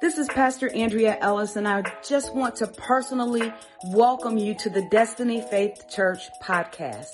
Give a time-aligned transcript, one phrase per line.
[0.00, 3.52] This is Pastor Andrea Ellis, and I just want to personally
[3.84, 7.06] welcome you to the Destiny Faith Church podcast.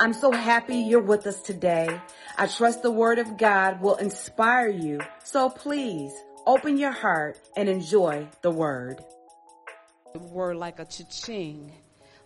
[0.00, 2.00] I'm so happy you're with us today.
[2.36, 6.12] I trust the Word of God will inspire you, so please
[6.46, 9.04] open your heart and enjoy the Word.
[10.12, 11.72] The word like a cha-ching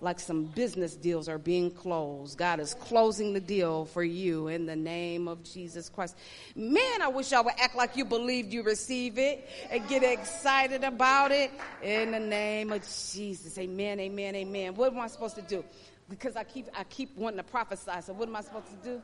[0.00, 2.38] like some business deals are being closed.
[2.38, 6.16] God is closing the deal for you in the name of Jesus Christ.
[6.54, 10.84] Man, I wish y'all would act like you believed you receive it and get excited
[10.84, 11.50] about it
[11.82, 12.82] in the name of
[13.12, 13.58] Jesus.
[13.58, 14.74] Amen, amen, amen.
[14.74, 15.64] What am I supposed to do?
[16.08, 17.92] Because I keep I keep wanting to prophesy.
[18.02, 19.02] So what am I supposed to do?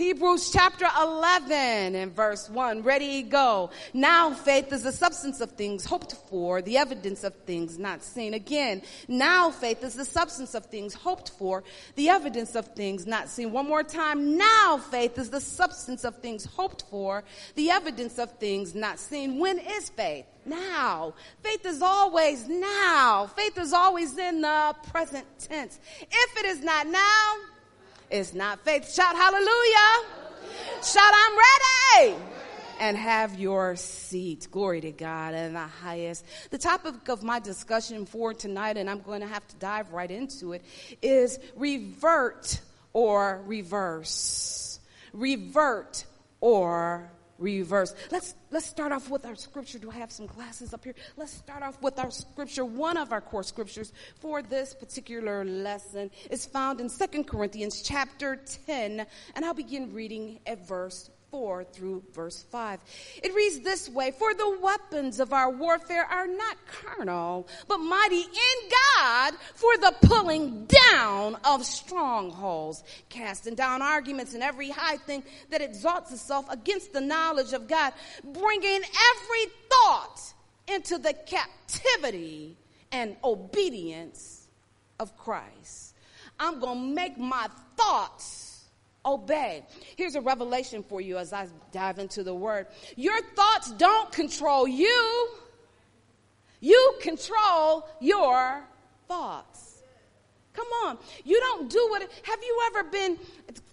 [0.00, 2.82] Hebrews chapter 11 and verse 1.
[2.84, 3.68] Ready, go.
[3.92, 8.32] Now faith is the substance of things hoped for, the evidence of things not seen.
[8.32, 11.64] Again, now faith is the substance of things hoped for,
[11.96, 13.52] the evidence of things not seen.
[13.52, 14.38] One more time.
[14.38, 17.22] Now faith is the substance of things hoped for,
[17.54, 19.38] the evidence of things not seen.
[19.38, 20.24] When is faith?
[20.46, 21.12] Now.
[21.42, 23.26] Faith is always now.
[23.36, 25.78] Faith is always in the present tense.
[26.00, 27.34] If it is not now,
[28.10, 28.92] it's not faith.
[28.92, 30.06] Shout hallelujah.
[30.82, 32.16] Shout I'm ready.
[32.80, 34.48] And have your seat.
[34.50, 36.24] Glory to God in the highest.
[36.50, 40.10] The topic of my discussion for tonight, and I'm going to have to dive right
[40.10, 40.64] into it,
[41.02, 42.58] is revert
[42.94, 44.80] or reverse.
[45.12, 46.06] Revert
[46.40, 47.94] or reverse.
[48.10, 49.78] Let's let's start off with our scripture.
[49.78, 50.94] Do I have some glasses up here?
[51.16, 52.64] Let's start off with our scripture.
[52.64, 58.40] One of our core scriptures for this particular lesson is found in Second Corinthians chapter
[58.66, 62.80] 10, and I'll begin reading at verse 4 through verse 5.
[63.22, 68.20] It reads this way, For the weapons of our warfare are not carnal, but mighty
[68.20, 75.22] in God for the pulling down of strongholds, casting down arguments and every high thing
[75.50, 77.92] that exalts itself against the knowledge of God,
[78.24, 80.20] bringing every thought
[80.68, 82.56] into the captivity
[82.92, 84.48] and obedience
[84.98, 85.94] of Christ.
[86.38, 88.49] I'm going to make my thoughts
[89.14, 89.64] obey.
[89.96, 92.66] Here's a revelation for you as I dive into the word.
[92.96, 95.28] Your thoughts don't control you.
[96.60, 98.62] You control your
[99.08, 99.69] thoughts.
[100.52, 100.98] Come on.
[101.24, 103.18] You don't do what, have you ever been,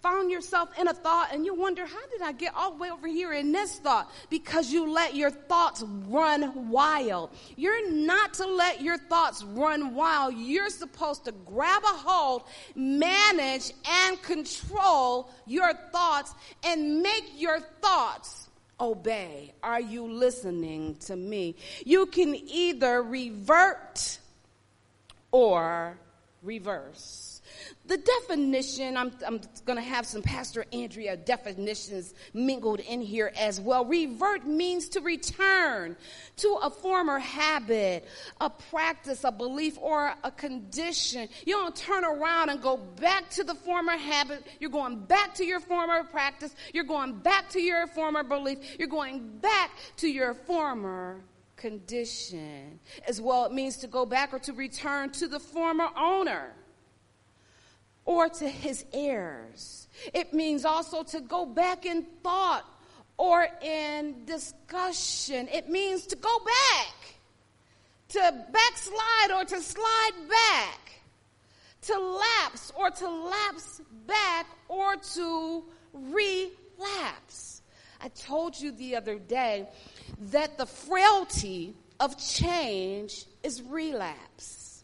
[0.03, 2.91] found yourself in a thought and you wonder, how did I get all the way
[2.91, 4.11] over here in this thought?
[4.29, 7.31] Because you let your thoughts run wild.
[7.55, 10.35] You're not to let your thoughts run wild.
[10.35, 12.43] You're supposed to grab a hold,
[12.75, 13.71] manage
[14.05, 16.33] and control your thoughts
[16.63, 18.49] and make your thoughts
[18.79, 19.53] obey.
[19.63, 21.55] Are you listening to me?
[21.85, 24.19] You can either revert
[25.31, 25.97] or
[26.44, 27.42] reverse.
[27.88, 33.59] The definition, I'm, I'm going to have some Pastor Andrea definitions mingled in here as
[33.62, 33.86] well.
[33.86, 35.96] Revert means to return
[36.38, 38.08] to a former habit,
[38.42, 41.30] a practice, a belief, or a condition.
[41.46, 44.46] You don't turn around and go back to the former habit.
[44.59, 46.54] You're going back to your former practice.
[46.74, 48.59] You're going back to your former belief.
[48.78, 51.22] You're going back to your former
[51.57, 52.79] condition.
[53.07, 56.53] As well, it means to go back or to return to the former owner
[58.06, 59.88] or to his heirs.
[60.13, 62.66] It means also to go back in thought
[63.18, 65.50] or in discussion.
[65.51, 66.95] It means to go back,
[68.09, 70.91] to backslide or to slide back,
[71.81, 75.63] to lapse or to lapse back or to
[75.94, 77.62] relapse.
[78.00, 79.68] I told you the other day
[80.19, 84.83] that the frailty of change is relapse.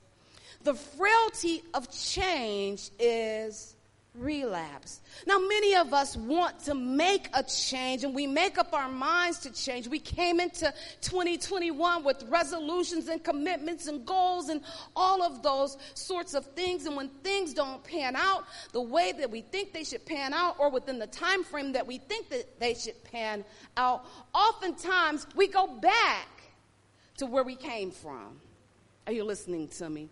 [0.63, 3.72] The frailty of change is
[4.15, 5.01] relapse.
[5.25, 9.39] Now, many of us want to make a change and we make up our minds
[9.39, 9.87] to change.
[9.87, 14.61] We came into 2021 with resolutions and commitments and goals and
[14.95, 16.85] all of those sorts of things.
[16.85, 20.57] And when things don't pan out the way that we think they should pan out
[20.59, 23.43] or within the time frame that we think that they should pan
[23.77, 26.27] out, oftentimes we go back
[27.17, 28.39] to where we came from.
[29.05, 30.09] Are you listening to me?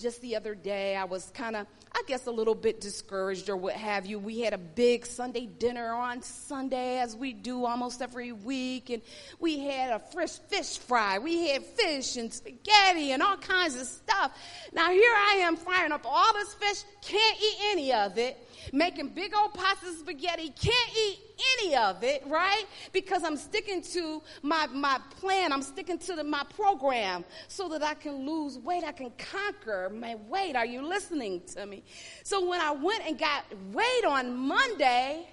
[0.00, 3.56] just the other day, I was kind of, I guess, a little bit discouraged or
[3.56, 4.18] what have you.
[4.18, 9.02] We had a big Sunday dinner on Sunday, as we do almost every week, and
[9.38, 11.18] we had a fresh fish fry.
[11.18, 14.32] We had fish and spaghetti and all kinds of stuff.
[14.72, 18.38] Now, here I am frying up all this fish, can't eat any of it
[18.72, 21.18] making big old of spaghetti, can't eat
[21.58, 22.64] any of it, right?
[22.92, 25.52] Because I'm sticking to my, my plan.
[25.52, 28.84] I'm sticking to the, my program so that I can lose weight.
[28.84, 30.56] I can conquer my weight.
[30.56, 31.82] Are you listening to me?
[32.22, 35.28] So when I went and got weight on Monday,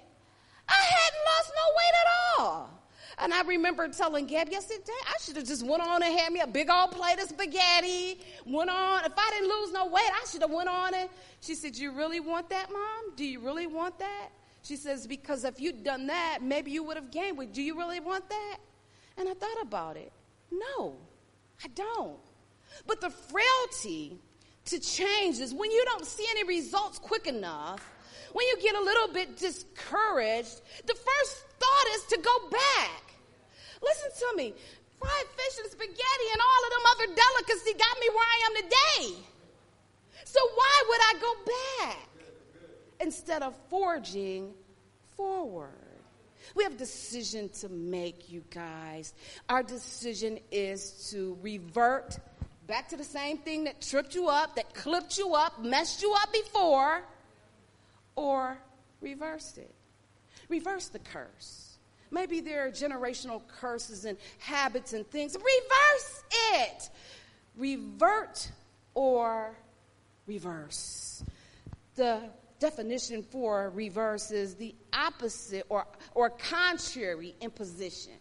[0.68, 2.77] I hadn't lost no weight at all.
[3.20, 6.40] And I remember telling Gabby, yesterday, I should have just went on and had me
[6.40, 8.20] a big old plate of spaghetti.
[8.46, 9.04] Went on.
[9.04, 11.08] If I didn't lose no weight, I should have went on and
[11.40, 13.16] she said, you really want that, mom?
[13.16, 14.28] Do you really want that?
[14.62, 17.52] She says, because if you'd done that, maybe you would have gained weight.
[17.52, 18.58] Do you really want that?
[19.16, 20.12] And I thought about it.
[20.52, 20.96] No,
[21.64, 22.18] I don't.
[22.86, 24.18] But the frailty
[24.66, 27.84] to change is when you don't see any results quick enough,
[28.32, 33.07] when you get a little bit discouraged, the first thought is to go back.
[33.82, 34.54] Listen to me.
[34.98, 38.54] Fried fish and spaghetti and all of them other delicacies got me where I am
[38.56, 39.22] today.
[40.24, 41.34] So why would I go
[41.86, 42.08] back
[43.00, 44.52] instead of forging
[45.16, 45.70] forward?
[46.54, 49.14] We have a decision to make, you guys.
[49.48, 52.18] Our decision is to revert
[52.66, 56.14] back to the same thing that tripped you up, that clipped you up, messed you
[56.20, 57.02] up before,
[58.16, 58.58] or
[59.00, 59.74] reverse it.
[60.48, 61.67] Reverse the curse.
[62.10, 65.34] Maybe there are generational curses and habits and things.
[65.34, 66.22] Reverse
[66.54, 66.90] it.
[67.56, 68.50] Revert
[68.94, 69.56] or
[70.26, 71.24] reverse.
[71.96, 72.22] The
[72.60, 78.14] definition for reverse is the opposite or, or contrary in position.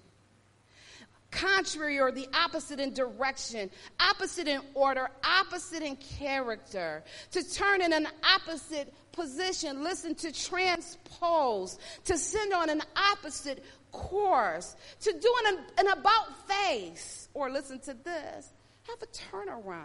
[1.30, 3.69] Contrary or the opposite in direction,
[4.00, 7.04] opposite in order, opposite in character.
[7.31, 14.75] To turn in an opposite position, listen, to transpose, to send on an opposite course,
[15.02, 18.54] to do an, an about face, or listen to this,
[18.84, 19.84] have a turnaround.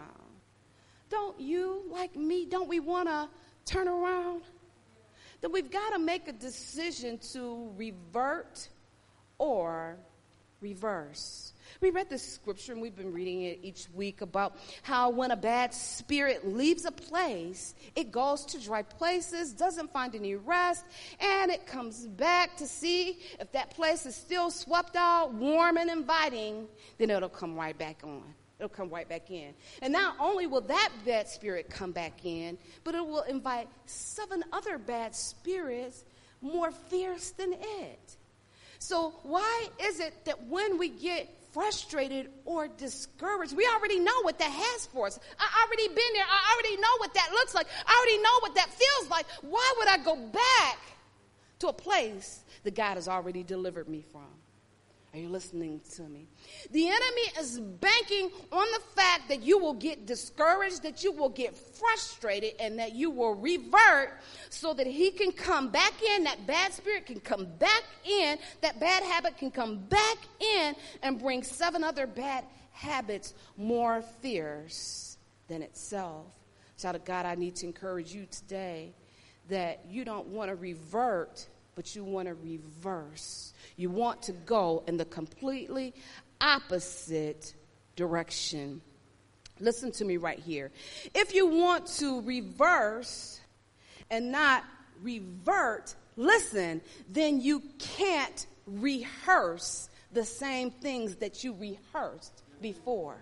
[1.09, 3.27] Don't you, like me, don't we want to
[3.65, 4.43] turn around?
[5.41, 8.69] Then we've got to make a decision to revert
[9.39, 9.97] or
[10.61, 11.53] reverse.
[11.81, 15.35] We read this scripture and we've been reading it each week about how when a
[15.35, 20.85] bad spirit leaves a place, it goes to dry places, doesn't find any rest,
[21.19, 25.89] and it comes back to see if that place is still swept out, warm and
[25.89, 26.67] inviting,
[26.97, 28.23] then it'll come right back on.
[28.59, 29.53] It'll come right back in.
[29.81, 34.43] And not only will that bad spirit come back in, but it will invite seven
[34.53, 36.05] other bad spirits
[36.41, 38.17] more fierce than it.
[38.79, 44.39] So, why is it that when we get frustrated or discouraged, we already know what
[44.39, 45.19] that has for us?
[45.39, 46.25] I already been there.
[46.27, 47.67] I already know what that looks like.
[47.85, 49.25] I already know what that feels like.
[49.41, 50.79] Why would I go back
[51.59, 54.27] to a place that God has already delivered me from?
[55.13, 56.27] Are you listening to me?
[56.71, 61.29] The enemy is banking on the fact that you will get discouraged, that you will
[61.29, 66.47] get frustrated, and that you will revert so that he can come back in, that
[66.47, 70.17] bad spirit can come back in, that bad habit can come back
[70.59, 75.17] in and bring seven other bad habits more fierce
[75.47, 76.25] than itself.
[76.79, 78.93] Child of God, I need to encourage you today
[79.49, 84.83] that you don't want to revert, but you want to reverse you want to go
[84.87, 85.93] in the completely
[86.41, 87.53] opposite
[87.95, 88.81] direction.
[89.59, 90.71] Listen to me right here.
[91.13, 93.39] If you want to reverse
[94.09, 94.63] and not
[95.01, 103.17] revert, listen, then you can't rehearse the same things that you rehearsed before.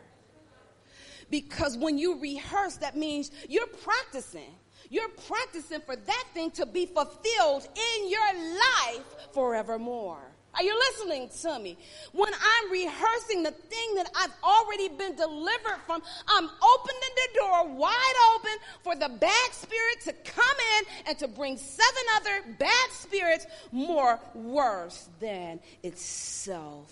[1.29, 4.53] Because when you rehearse, that means you're practicing.
[4.89, 10.19] You're practicing for that thing to be fulfilled in your life forevermore.
[10.53, 11.77] Are you listening to me?
[12.11, 17.68] When I'm rehearsing the thing that I've already been delivered from, I'm opening the door
[17.68, 18.51] wide open
[18.84, 20.46] for the bad spirit to come
[20.78, 26.92] in and to bring seven other bad spirits more worse than itself.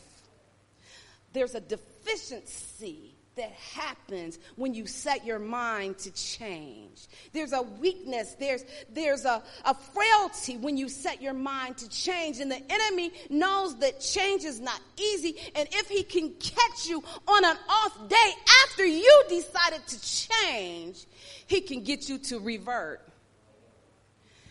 [1.33, 3.08] There's a deficiency
[3.39, 7.07] that happens when you set your mind to change.
[7.31, 12.39] There's a weakness, there's, there's a, a frailty when you set your mind to change.
[12.39, 15.35] And the enemy knows that change is not easy.
[15.55, 18.33] And if he can catch you on an off day
[18.65, 21.05] after you decided to change,
[21.47, 23.01] he can get you to revert.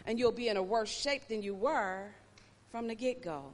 [0.06, 2.06] And you'll be in a worse shape than you were
[2.70, 3.52] from the get go.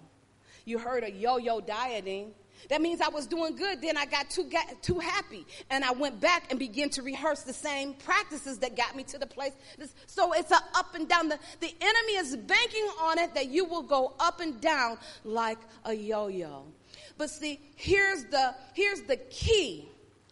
[0.64, 2.32] You heard of yo yo dieting
[2.70, 5.46] that means I was doing good, then I got too, got too happy.
[5.70, 9.18] And I went back and began to rehearse the same practices that got me to
[9.18, 9.52] the place.
[10.06, 11.28] So it's a up and down.
[11.28, 15.58] The, the enemy is banking on it that you will go up and down like
[15.84, 16.64] a yo yo.
[17.16, 19.88] But see, here's the, here's the key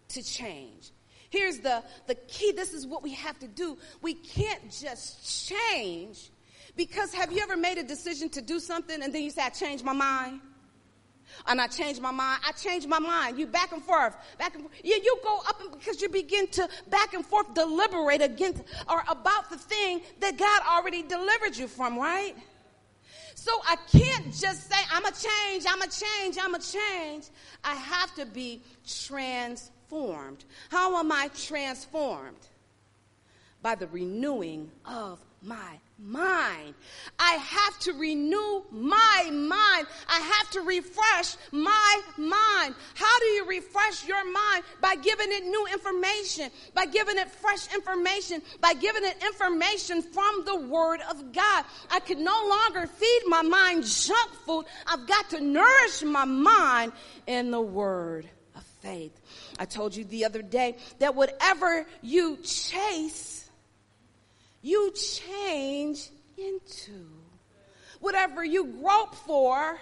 [0.09, 0.91] to change.
[1.31, 2.53] Here's the, the key.
[2.53, 3.79] This is what we have to do.
[4.03, 6.31] We can't just change
[6.77, 9.49] because have you ever made a decision to do something and then you say, I
[9.49, 10.41] changed my mind?
[11.47, 12.43] And I changed my mind.
[12.47, 13.39] I changed my mind.
[13.39, 14.75] You back and forth, back and forth.
[14.85, 19.03] You, you go up and because you begin to back and forth deliberate against or
[19.09, 22.35] about the thing that God already delivered you from, right?
[23.35, 27.25] So I can't just say, I'm a change, I'm a change, I'm a change.
[27.65, 30.45] I have to be transformed.
[30.71, 32.37] How am I transformed?
[33.63, 36.75] By the renewing of my mind.
[37.19, 39.87] I have to renew my mind.
[40.09, 42.75] I have to refresh my mind.
[42.95, 44.65] How do you refresh your mind?
[44.81, 50.45] By giving it new information, by giving it fresh information, by giving it information from
[50.45, 51.65] the Word of God.
[51.91, 54.65] I can no longer feed my mind junk food.
[54.87, 56.93] I've got to nourish my mind
[57.27, 59.19] in the Word of faith.
[59.59, 63.42] I told you the other day that whatever you chase,
[64.63, 67.07] you change into.
[68.01, 69.79] Whatever you grope for,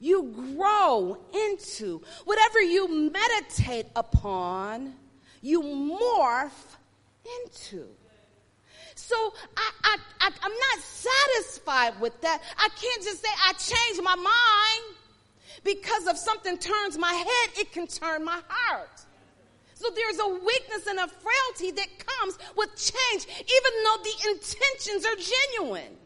[0.00, 2.02] you grow into.
[2.24, 4.94] Whatever you meditate upon,
[5.42, 6.76] you morph
[7.46, 7.86] into.
[8.94, 9.16] So
[9.56, 12.42] I, I, I, am not satisfied with that.
[12.58, 14.96] I can't just say I changed my mind
[15.64, 18.90] because if something turns my head, it can turn my heart.
[19.80, 25.06] So there's a weakness and a frailty that comes with change, even though the intentions
[25.06, 25.96] are genuine.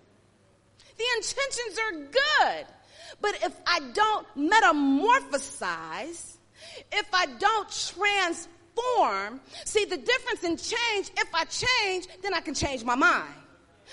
[0.97, 2.67] The intentions are good.
[3.21, 6.37] But if I don't metamorphosize,
[6.93, 12.55] if I don't transform, see the difference in change, if I change, then I can
[12.55, 13.35] change my mind.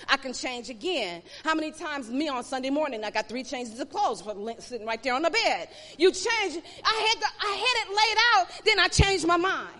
[0.08, 1.22] I can change again.
[1.44, 4.22] How many times me on Sunday morning I got three changes of clothes
[4.58, 5.68] sitting right there on the bed.
[5.98, 6.62] You change.
[6.84, 8.64] I had the, I had it laid out.
[8.64, 9.78] Then I changed my mind,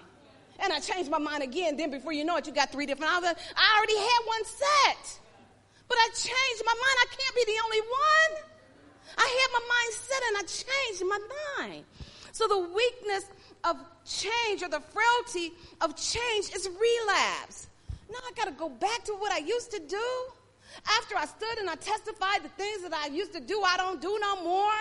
[0.59, 1.77] and I changed my mind again.
[1.77, 3.43] Then before you know it, you got three different outfits.
[3.57, 5.21] I already had one set,
[5.89, 6.97] but I changed my mind.
[7.01, 8.53] I can't be the only one.
[9.19, 11.21] I had my mind set and I changed my
[11.59, 11.85] mind.
[12.33, 13.25] So the weakness
[13.65, 17.69] of change or the frailty of change is relapse.
[18.13, 20.05] Now I got to go back to what I used to do.
[20.99, 24.01] After I stood and I testified the things that I used to do, I don't
[24.03, 24.81] do no more.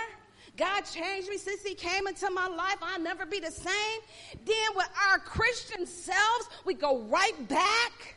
[0.58, 2.76] God changed me since He came into my life.
[2.82, 4.00] I'll never be the same.
[4.46, 8.16] Then, with our Christian selves, we go right back,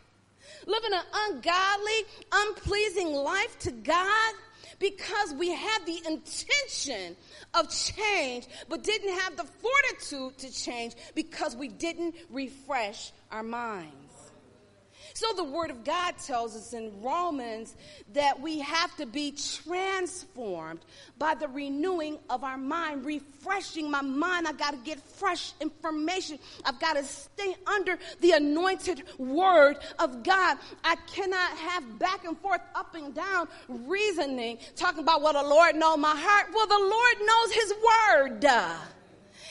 [0.67, 4.35] living an ungodly, unpleasing life to God
[4.81, 7.17] because we had the intention
[7.55, 14.04] of change, but didn't have the fortitude to change because we didn't refresh our minds.
[15.17, 17.77] So the word of God tells us in Romans
[18.15, 20.81] that we have to be transformed
[21.19, 24.49] by the renewing of our mind, refreshing my mind.
[24.49, 26.41] I got to get fresh information.
[26.65, 30.59] I've got to stay under the anointed word of God.
[30.83, 35.77] I cannot have back and forth, up and down reasoning, talking about what the Lord
[35.77, 36.49] knows my heart.
[36.53, 38.41] Well, the Lord knows his word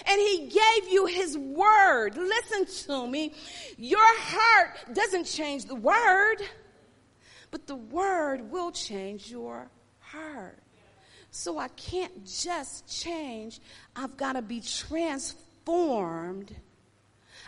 [0.07, 2.17] and he gave you his word.
[2.17, 3.33] Listen to me.
[3.77, 6.38] Your heart doesn't change the word,
[7.51, 9.69] but the word will change your
[10.00, 10.60] heart.
[11.31, 13.60] So I can't just change.
[13.95, 16.55] I've got to be transformed.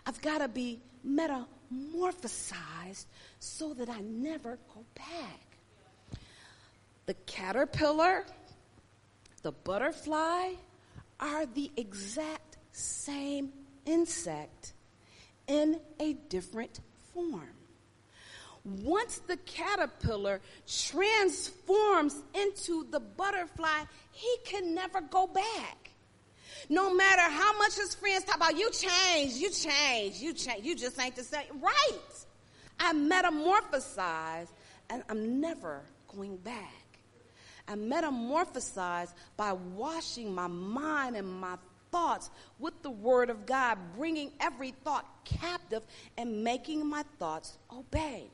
[0.06, 3.06] I've got to be metamorphosized
[3.40, 5.42] so that I never go back.
[7.06, 8.26] The caterpillar,
[9.44, 10.54] the butterfly,
[11.20, 13.52] are the exact same
[13.86, 14.74] insect
[15.48, 16.80] in a different
[17.14, 17.50] form.
[18.64, 25.92] Once the caterpillar transforms into the butterfly, he can never go back.
[26.68, 30.76] No matter how much his friends talk about, you change, you change, you change, you
[30.76, 31.44] just ain't the same.
[31.62, 32.26] Right.
[32.80, 34.48] I metamorphosize
[34.90, 36.85] and I'm never going back
[37.68, 41.58] and metamorphosize by washing my mind and my
[41.92, 42.30] thoughts
[42.60, 45.84] with the Word of God, bringing every thought captive
[46.18, 48.30] and making my thoughts obey.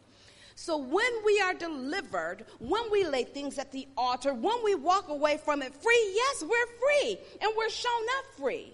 [0.56, 5.10] So when we are delivered, when we lay things at the altar, when we walk
[5.10, 8.74] away from it free, yes, we're free and we're shown up free.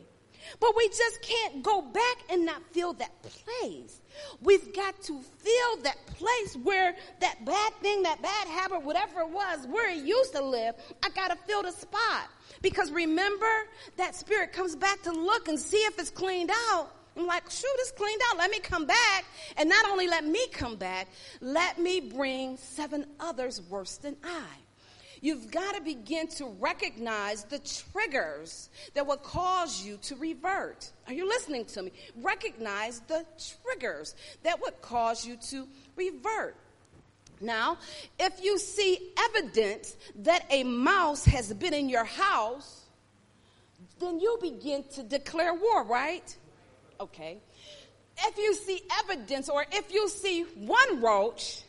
[0.60, 4.02] But we just can't go back and not feel that place.
[4.42, 9.30] We've got to feel that place where that bad thing, that bad habit, whatever it
[9.30, 12.30] was, where it used to live, I got to feel the spot.
[12.62, 13.52] Because remember,
[13.98, 16.92] that spirit comes back to look and see if it's cleaned out.
[17.16, 18.38] I'm like, shoot, it's cleaned out.
[18.38, 19.26] Let me come back.
[19.58, 21.08] And not only let me come back,
[21.42, 24.46] let me bring seven others worse than I.
[25.22, 30.92] You've got to begin to recognize the triggers that will cause you to revert.
[31.08, 31.92] Are you listening to me?
[32.22, 33.26] Recognize the
[33.64, 36.56] triggers that would cause you to revert.
[37.40, 37.78] Now,
[38.20, 42.86] if you see evidence that a mouse has been in your house,
[44.00, 46.36] then you begin to declare war, right?
[47.00, 47.38] Okay.
[48.20, 51.62] If you see evidence or if you see one roach,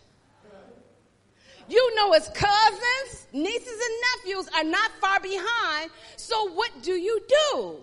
[1.68, 5.90] You know his cousins, nieces, and nephews are not far behind.
[6.16, 7.76] So what do you do?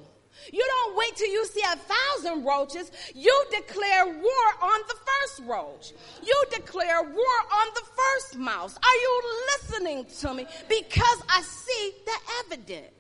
[0.51, 2.91] You don't wait till you see a thousand roaches.
[3.13, 5.93] You declare war on the first roach.
[6.23, 8.75] You declare war on the first mouse.
[8.75, 9.21] Are you
[9.53, 10.47] listening to me?
[10.67, 12.94] Because I see the evidence.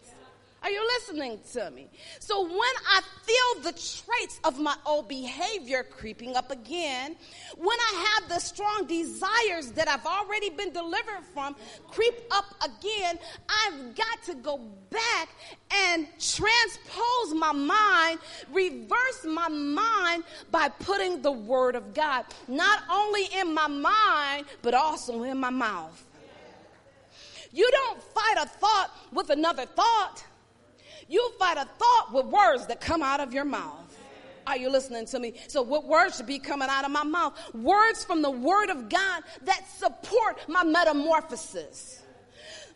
[0.65, 1.87] Are you listening to me?
[2.17, 7.15] So when I feel the traits of my old behavior creeping up again,
[7.55, 11.55] when I have the strong desires that I've already been delivered from
[11.87, 14.57] creep up again, I've got to go
[14.89, 15.29] back
[15.69, 18.17] and transpose my mind,
[18.51, 24.73] reverse my mind by putting the word of God not only in my mind, but
[24.73, 26.03] also in my mouth.
[27.51, 30.23] You don't fight a thought with another thought.
[31.07, 33.81] You fight a thought with words that come out of your mouth.
[34.47, 35.33] Are you listening to me?
[35.47, 37.33] So, what words should be coming out of my mouth?
[37.55, 42.03] Words from the Word of God that support my metamorphosis.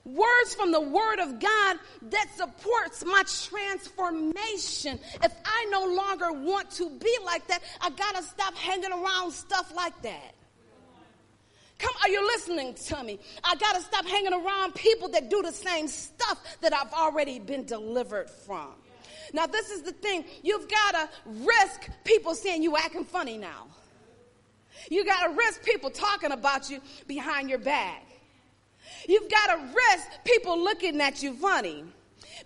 [0.03, 1.77] Words from the Word of God
[2.09, 4.99] that supports my transformation.
[5.21, 9.71] If I no longer want to be like that, I gotta stop hanging around stuff
[9.75, 10.33] like that.
[11.79, 13.19] Come, are you listening to me?
[13.43, 17.39] I got to stop hanging around people that do the same stuff that I've already
[17.39, 18.73] been delivered from.
[19.33, 20.25] Now, this is the thing.
[20.43, 23.67] You've got to risk people saying you acting funny now.
[24.91, 28.05] You got to risk people talking about you behind your back.
[29.07, 31.85] You've got to risk people looking at you funny.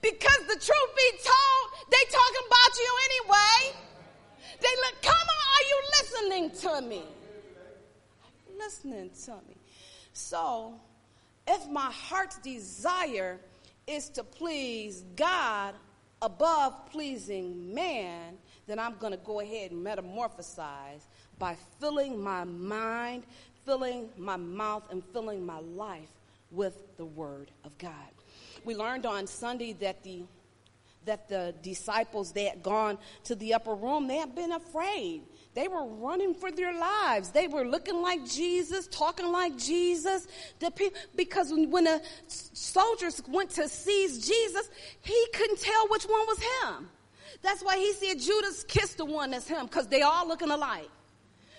[0.01, 3.79] Because the truth be told, they talking about you anyway.
[4.61, 7.03] They look, come on, are you listening to me?
[8.63, 9.55] Listening to me.
[10.13, 10.75] So,
[11.47, 13.39] if my heart's desire
[13.87, 15.75] is to please God
[16.21, 21.01] above pleasing man, then I'm going to go ahead and metamorphosize
[21.37, 23.23] by filling my mind,
[23.65, 26.11] filling my mouth, and filling my life
[26.51, 27.91] with the Word of God.
[28.63, 30.23] We learned on Sunday that the
[31.05, 35.21] that the disciples they had gone to the upper room they had been afraid
[35.55, 37.29] they were running for their lives.
[37.29, 40.27] They were looking like Jesus, talking like Jesus.
[41.15, 44.69] because when the soldiers went to seize Jesus,
[45.01, 46.89] he couldn't tell which one was him.
[47.41, 50.89] That's why he said Judas kissed the one that's him, because they all looking alike.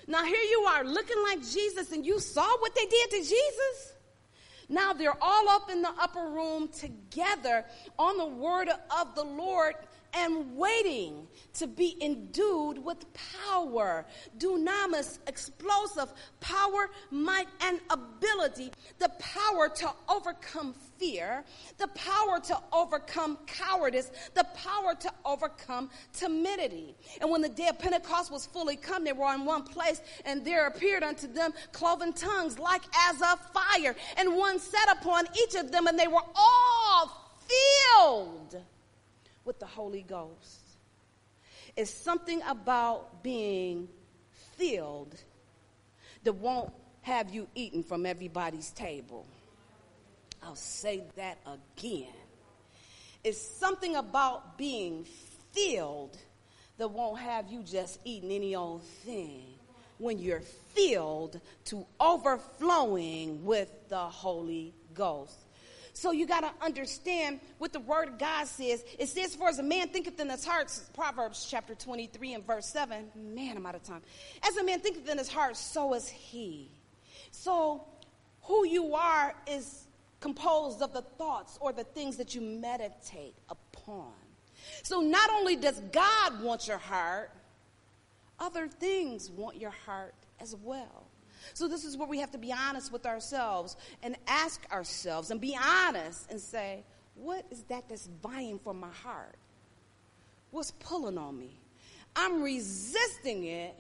[0.07, 3.95] Now here you are looking like Jesus, and you saw what they did to Jesus.
[4.69, 7.65] Now they're all up in the upper room together
[7.99, 9.75] on the word of the Lord
[10.17, 14.05] and waiting to be endued with power,
[14.39, 21.45] dunamis, explosive power, might, and ability, the power to overcome fear,
[21.79, 26.95] the power to overcome cowardice, the power to overcome timidity.
[27.21, 30.45] And when the day of Pentecost was fully come, they were in one place, and
[30.45, 35.55] there appeared unto them cloven tongues like as of fire, and one sat upon each
[35.55, 38.65] of them, and they were all filled
[39.45, 40.61] with the Holy Ghost.
[41.77, 43.89] It's something about being
[44.57, 45.15] filled
[46.23, 49.27] that won't have you eating from everybody's table.
[50.43, 52.13] I'll say that again.
[53.23, 55.07] It's something about being
[55.53, 56.17] filled
[56.79, 59.45] that won't have you just eating any old thing
[59.99, 60.43] when you're
[60.75, 65.44] filled to overflowing with the Holy Ghost.
[65.95, 68.85] So you got to understand what the word of God says.
[68.99, 72.67] It says, For as a man thinketh in his heart, Proverbs chapter 23 and verse
[72.67, 73.11] 7.
[73.15, 74.03] Man, I'm out of time.
[74.43, 76.69] As a man thinketh in his heart, so is he.
[77.31, 77.85] So
[78.43, 79.85] who you are is
[80.19, 84.13] composed of the thoughts or the things that you meditate upon.
[84.83, 87.31] So not only does God want your heart,
[88.41, 91.04] other things want your heart as well.
[91.53, 95.41] So this is where we have to be honest with ourselves and ask ourselves and
[95.41, 99.37] be honest and say, what is that that's vying for my heart?
[100.51, 101.59] What's pulling on me?
[102.17, 103.75] I'm resisting it,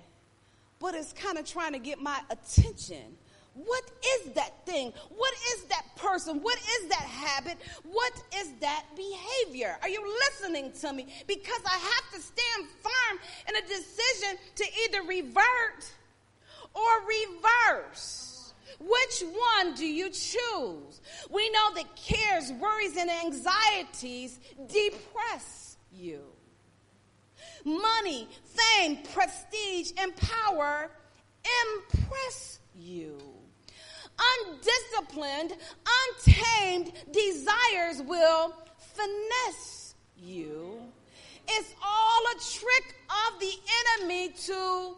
[0.81, 3.16] but it's kind of trying to get my attention.
[3.55, 3.85] What
[4.16, 4.92] is that thing?
[5.16, 6.40] What is that person?
[6.40, 7.57] What is that habit?
[7.85, 9.77] What is that behavior?
[9.81, 11.07] Are you listening to me?
[11.29, 15.92] Because I have to stand firm in a decision to either revert
[16.74, 18.52] or reverse?
[18.80, 21.00] Which one do you choose?
[21.30, 26.20] We know that cares, worries, and anxieties depress you.
[27.64, 30.90] Money, fame, prestige, and power
[31.64, 33.18] impress you.
[34.42, 35.56] Undisciplined,
[36.18, 40.80] untamed desires will finesse you.
[41.48, 43.52] It's all a trick of the
[44.00, 44.96] enemy to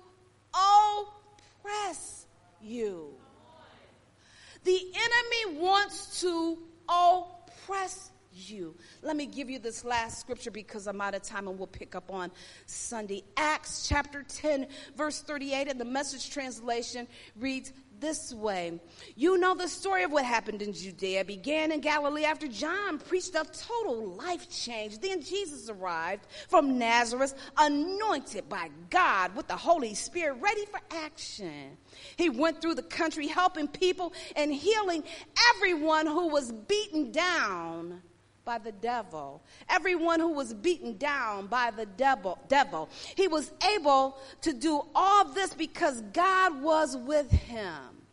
[1.67, 2.27] oppress
[2.61, 3.15] you.
[4.65, 8.75] The enemy wants to oppress you.
[9.03, 11.95] Let me give you this last scripture because I'm out of time and we'll pick
[11.95, 12.31] up on
[12.67, 13.23] Sunday.
[13.37, 18.81] Acts chapter 10, verse 38, and the message translation reads, this way.
[19.15, 23.35] You know the story of what happened in Judea began in Galilee after John preached
[23.35, 24.99] a total life change.
[24.99, 31.77] Then Jesus arrived from Nazareth, anointed by God with the Holy Spirit, ready for action.
[32.17, 35.03] He went through the country helping people and healing
[35.55, 38.03] everyone who was beaten down
[38.47, 39.43] by the devil.
[39.69, 42.89] Everyone who was beaten down by the devil, devil.
[43.17, 48.06] He was able to do all this because God was with him.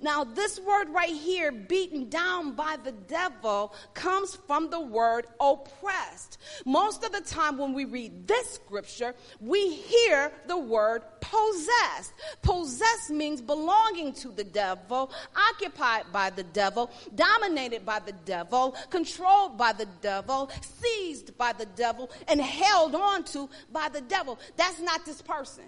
[0.00, 6.38] Now, this word right here, beaten down by the devil, comes from the word oppressed.
[6.66, 12.12] Most of the time when we read this scripture, we hear the word possessed.
[12.42, 19.56] Possessed means belonging to the devil, occupied by the devil, dominated by the devil, controlled
[19.56, 24.38] by the devil, seized by the devil, and held on to by the devil.
[24.56, 25.64] That's not this person.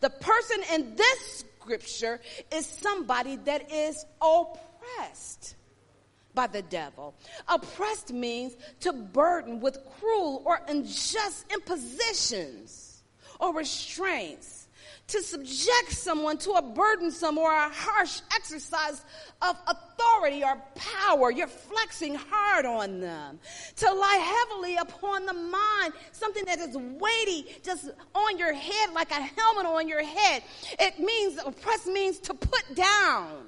[0.00, 2.18] The person in this scripture
[2.50, 5.54] is somebody that is oppressed
[6.34, 7.14] by the devil.
[7.46, 13.02] Oppressed means to burden with cruel or unjust impositions
[13.38, 14.57] or restraints
[15.08, 19.04] to subject someone to a burdensome or a harsh exercise
[19.40, 21.30] of authority or power.
[21.30, 23.38] You're flexing hard on them.
[23.76, 29.10] To lie heavily upon the mind, something that is weighty just on your head like
[29.10, 30.42] a helmet on your head.
[30.78, 33.46] It means, oppress means to put down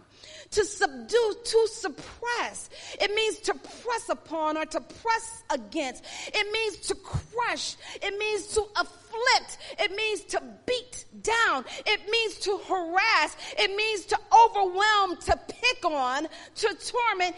[0.50, 2.70] to subdue, to suppress.
[3.00, 6.04] It means to press upon or to press against.
[6.26, 7.76] It means to crush.
[8.02, 9.58] It means to afflict.
[9.78, 11.64] It means to beat down.
[11.86, 13.36] It means to harass.
[13.58, 17.36] It means to overwhelm, to pick on, to torment,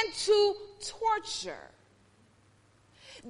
[0.00, 1.70] and to torture.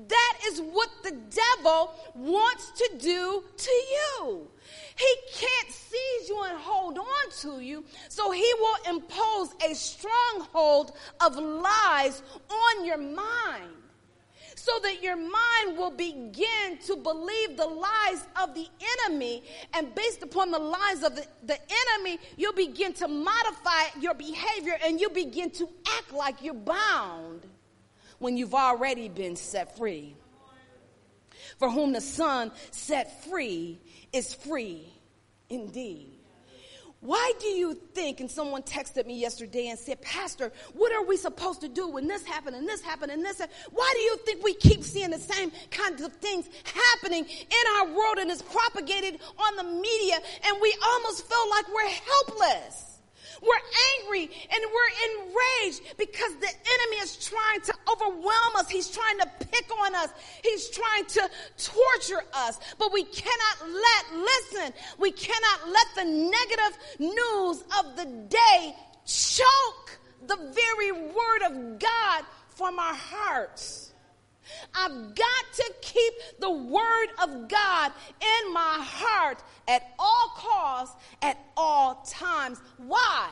[0.08, 4.48] That is what the devil wants to do to you.
[4.96, 10.92] He can't seize you and hold on to you, so he will impose a stronghold
[11.20, 13.74] of lies on your mind
[14.64, 18.66] so that your mind will begin to believe the lies of the
[19.04, 19.42] enemy.
[19.74, 21.58] And based upon the lies of the, the
[21.92, 27.42] enemy, you'll begin to modify your behavior and you begin to act like you're bound
[28.20, 30.16] when you've already been set free.
[31.58, 33.78] For whom the Son set free
[34.14, 34.86] is free
[35.50, 36.10] indeed.
[37.00, 41.18] Why do you think, and someone texted me yesterday and said, Pastor, what are we
[41.18, 43.58] supposed to do when this happened and this happened and this happened?
[43.72, 47.88] Why do you think we keep seeing the same kinds of things happening in our
[47.88, 52.93] world and it's propagated on the media and we almost feel like we're helpless?
[53.44, 53.64] We're
[54.00, 58.70] angry and we're enraged because the enemy is trying to overwhelm us.
[58.70, 60.08] He's trying to pick on us.
[60.42, 62.58] He's trying to torture us.
[62.78, 69.98] But we cannot let, listen, we cannot let the negative news of the day choke
[70.26, 73.83] the very word of God from our hearts.
[74.74, 81.38] I've got to keep the word of God in my heart at all costs, at
[81.56, 82.60] all times.
[82.78, 83.28] Why?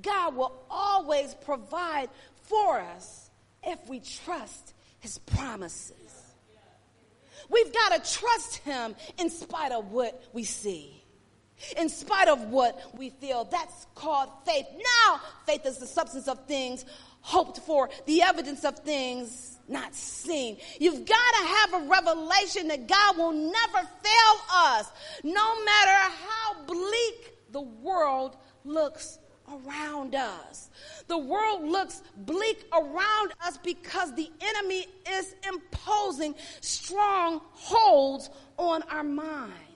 [0.00, 2.08] God will always provide
[2.44, 3.30] for us
[3.62, 5.96] if we trust his promises.
[7.50, 11.02] We've got to trust him in spite of what we see.
[11.76, 13.44] In spite of what we feel.
[13.44, 14.66] That's called faith.
[14.74, 16.84] Now, faith is the substance of things
[17.20, 20.58] hoped for, the evidence of things not seen.
[20.78, 24.90] You've got to have a revelation that God will never fail us,
[25.24, 30.70] no matter how bleak the world looks around us.
[31.08, 39.71] The world looks bleak around us because the enemy is imposing strongholds on our minds.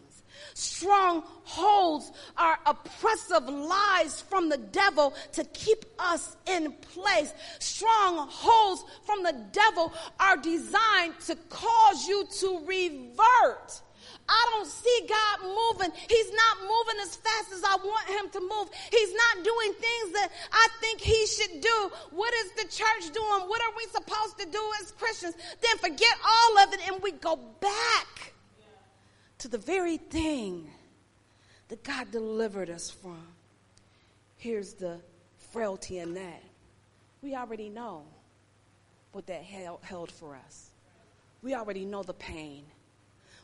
[0.57, 7.35] Strongholds are oppressive lies from the devil to keep us in place.
[7.59, 13.83] Strongholds from the devil are designed to cause you to revert.
[14.27, 15.93] I don't see God moving.
[16.09, 18.71] He's not moving as fast as I want him to move.
[18.91, 21.91] He's not doing things that I think he should do.
[22.13, 23.43] What is the church doing?
[23.47, 25.35] What are we supposed to do as Christians?
[25.61, 28.33] Then forget all of it and we go back
[29.39, 30.71] to the very thing
[31.69, 33.27] that God delivered us from.
[34.37, 35.01] Here's the
[35.53, 36.43] frailty in that.
[37.23, 38.05] We already know
[39.13, 40.71] what that held for us.
[41.43, 42.65] We already know the pain.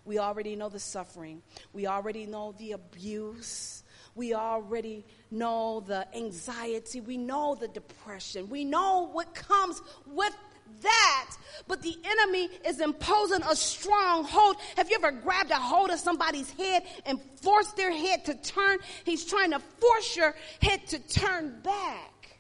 [0.05, 1.43] We already know the suffering.
[1.73, 3.85] We already know the abuse.
[4.15, 7.01] We already know the anxiety.
[7.01, 8.49] We know the depression.
[8.49, 10.37] We know what comes with
[10.81, 11.31] that,
[11.69, 14.57] but the enemy is imposing a strong hold.
[14.77, 18.79] Have you ever grabbed a hold of somebody's head and forced their head to turn?
[19.05, 22.39] He's trying to force your head to turn back.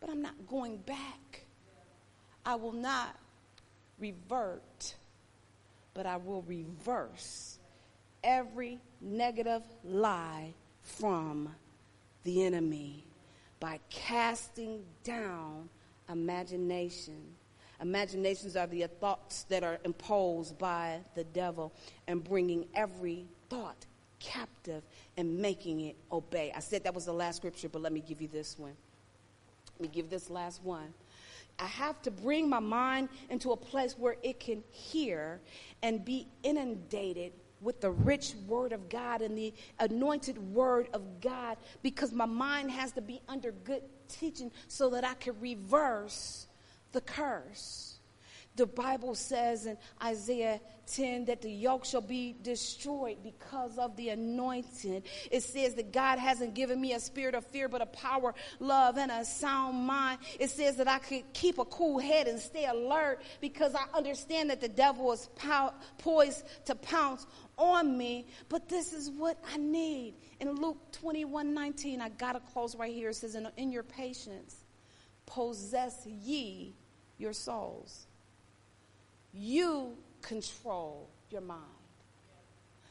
[0.00, 1.46] But I'm not going back.
[2.44, 3.16] I will not
[3.98, 4.94] revert,
[5.94, 7.58] but I will reverse
[8.22, 11.54] every negative lie from
[12.24, 13.06] the enemy
[13.60, 15.68] by casting down
[16.08, 17.20] imagination.
[17.80, 21.72] Imaginations are the thoughts that are imposed by the devil
[22.06, 23.86] and bringing every thought
[24.20, 24.82] captive
[25.16, 26.52] and making it obey.
[26.54, 28.76] I said that was the last scripture, but let me give you this one.
[29.78, 30.94] Let me give this last one.
[31.58, 35.40] I have to bring my mind into a place where it can hear
[35.82, 37.32] and be inundated
[37.64, 42.70] with the rich word of God and the anointed word of God because my mind
[42.70, 46.46] has to be under good teaching so that I can reverse
[46.92, 47.93] the curse.
[48.56, 54.10] The Bible says in Isaiah 10 that the yoke shall be destroyed because of the
[54.10, 55.02] anointing.
[55.30, 58.96] It says that God hasn't given me a spirit of fear, but a power, love,
[58.96, 60.20] and a sound mind.
[60.38, 64.50] It says that I could keep a cool head and stay alert because I understand
[64.50, 65.28] that the devil is
[65.98, 67.26] poised to pounce
[67.58, 68.28] on me.
[68.48, 70.14] But this is what I need.
[70.38, 73.10] In Luke 21 19, I got to close right here.
[73.10, 74.56] It says, in your patience,
[75.26, 76.76] possess ye
[77.18, 78.06] your souls
[79.34, 81.60] you control your mind.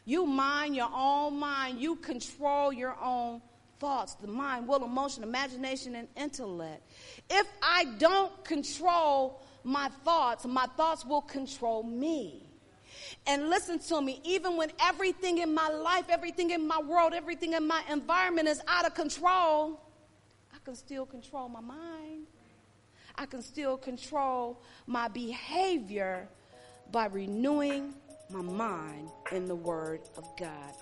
[0.06, 1.80] You mind your own mind.
[1.80, 3.42] You control your own
[3.80, 6.82] thoughts, the mind, will, emotion, imagination, and intellect.
[7.30, 12.46] If I don't control my thoughts, my thoughts will control me.
[13.26, 17.54] And listen to me, even when everything in my life, everything in my world, everything
[17.54, 19.82] in my environment is out of control,
[20.54, 22.28] I can still control my mind.
[23.16, 26.28] I can still control my behavior
[26.92, 27.94] by renewing
[28.30, 30.74] my mind in the Word of God.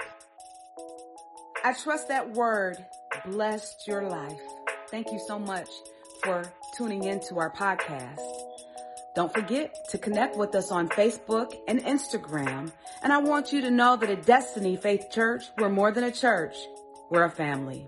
[1.63, 2.77] I trust that word
[3.25, 4.39] blessed your life.
[4.87, 5.69] Thank you so much
[6.23, 6.43] for
[6.75, 8.19] tuning into our podcast.
[9.15, 12.71] Don't forget to connect with us on Facebook and Instagram.
[13.03, 16.11] And I want you to know that at Destiny Faith Church, we're more than a
[16.11, 16.55] church.
[17.09, 17.87] We're a family.